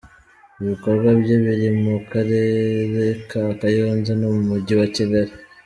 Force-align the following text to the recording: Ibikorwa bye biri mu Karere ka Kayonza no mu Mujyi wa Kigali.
Ibikorwa 0.61 1.09
bye 1.19 1.35
biri 1.43 1.69
mu 1.81 1.95
Karere 2.11 3.03
ka 3.29 3.43
Kayonza 3.59 4.11
no 4.19 4.27
mu 4.35 4.41
Mujyi 4.49 4.73
wa 4.79 4.87
Kigali. 4.95 5.33